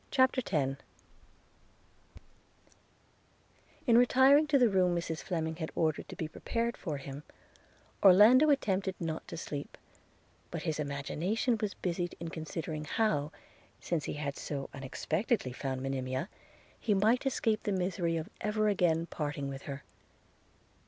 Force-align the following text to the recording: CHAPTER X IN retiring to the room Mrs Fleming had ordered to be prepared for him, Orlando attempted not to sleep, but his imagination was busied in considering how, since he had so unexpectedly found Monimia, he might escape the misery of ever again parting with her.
CHAPTER 0.09 0.41
X 0.51 0.75
IN 3.85 3.97
retiring 3.99 4.47
to 4.47 4.57
the 4.57 4.67
room 4.67 4.95
Mrs 4.95 5.21
Fleming 5.21 5.57
had 5.57 5.69
ordered 5.75 6.09
to 6.09 6.15
be 6.15 6.27
prepared 6.27 6.75
for 6.75 6.97
him, 6.97 7.21
Orlando 8.01 8.49
attempted 8.49 8.95
not 8.99 9.27
to 9.27 9.37
sleep, 9.37 9.77
but 10.49 10.63
his 10.63 10.79
imagination 10.79 11.55
was 11.61 11.75
busied 11.75 12.15
in 12.19 12.29
considering 12.29 12.85
how, 12.85 13.31
since 13.79 14.05
he 14.05 14.13
had 14.13 14.37
so 14.37 14.71
unexpectedly 14.73 15.53
found 15.53 15.83
Monimia, 15.83 16.29
he 16.79 16.95
might 16.95 17.27
escape 17.27 17.61
the 17.61 17.71
misery 17.71 18.17
of 18.17 18.27
ever 18.41 18.69
again 18.69 19.05
parting 19.05 19.49
with 19.49 19.61
her. 19.69 19.83